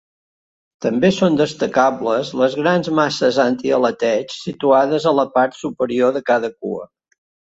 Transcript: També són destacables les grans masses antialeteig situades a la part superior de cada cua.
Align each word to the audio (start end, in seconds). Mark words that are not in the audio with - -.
També 0.85 1.09
són 1.17 1.35
destacables 1.41 2.31
les 2.39 2.55
grans 2.61 2.89
masses 3.01 3.37
antialeteig 3.45 4.33
situades 4.37 5.05
a 5.11 5.13
la 5.21 5.29
part 5.37 5.59
superior 5.61 6.17
de 6.19 6.25
cada 6.31 6.53
cua. 6.57 6.89